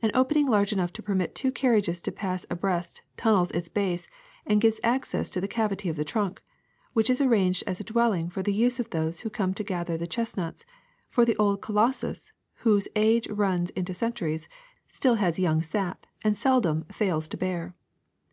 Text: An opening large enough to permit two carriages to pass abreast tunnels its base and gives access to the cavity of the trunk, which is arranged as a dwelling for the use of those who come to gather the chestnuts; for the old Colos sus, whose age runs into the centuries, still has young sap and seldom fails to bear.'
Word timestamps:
An 0.00 0.12
opening 0.14 0.46
large 0.46 0.72
enough 0.72 0.92
to 0.92 1.02
permit 1.02 1.34
two 1.34 1.50
carriages 1.50 2.00
to 2.02 2.12
pass 2.12 2.46
abreast 2.48 3.02
tunnels 3.16 3.50
its 3.50 3.68
base 3.68 4.06
and 4.46 4.60
gives 4.60 4.78
access 4.84 5.28
to 5.30 5.40
the 5.40 5.48
cavity 5.48 5.88
of 5.88 5.96
the 5.96 6.04
trunk, 6.04 6.40
which 6.92 7.10
is 7.10 7.20
arranged 7.20 7.64
as 7.66 7.80
a 7.80 7.82
dwelling 7.82 8.30
for 8.30 8.44
the 8.44 8.52
use 8.54 8.78
of 8.78 8.88
those 8.90 9.22
who 9.22 9.28
come 9.28 9.52
to 9.54 9.64
gather 9.64 9.96
the 9.98 10.06
chestnuts; 10.06 10.64
for 11.10 11.24
the 11.24 11.34
old 11.36 11.62
Colos 11.62 11.96
sus, 11.96 12.32
whose 12.58 12.86
age 12.94 13.28
runs 13.28 13.70
into 13.70 13.90
the 13.90 13.94
centuries, 13.98 14.48
still 14.86 15.16
has 15.16 15.36
young 15.36 15.60
sap 15.62 16.06
and 16.22 16.36
seldom 16.36 16.84
fails 16.84 17.26
to 17.26 17.36
bear.' 17.36 17.74